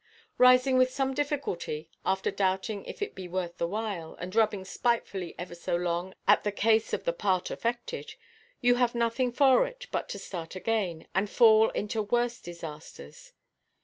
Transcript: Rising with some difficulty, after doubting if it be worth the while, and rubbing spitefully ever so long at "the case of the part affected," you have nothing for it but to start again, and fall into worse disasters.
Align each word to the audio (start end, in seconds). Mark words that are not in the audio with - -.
Rising 0.39 0.79
with 0.79 0.89
some 0.89 1.13
difficulty, 1.13 1.87
after 2.03 2.31
doubting 2.31 2.83
if 2.85 3.03
it 3.03 3.13
be 3.13 3.27
worth 3.27 3.59
the 3.59 3.67
while, 3.67 4.15
and 4.15 4.33
rubbing 4.35 4.65
spitefully 4.65 5.35
ever 5.37 5.53
so 5.53 5.75
long 5.75 6.15
at 6.27 6.43
"the 6.43 6.51
case 6.51 6.91
of 6.91 7.03
the 7.03 7.13
part 7.13 7.51
affected," 7.51 8.15
you 8.61 8.73
have 8.81 8.95
nothing 8.95 9.31
for 9.31 9.67
it 9.67 9.85
but 9.91 10.09
to 10.09 10.17
start 10.17 10.55
again, 10.55 11.07
and 11.13 11.29
fall 11.29 11.69
into 11.69 12.01
worse 12.01 12.39
disasters. 12.41 13.33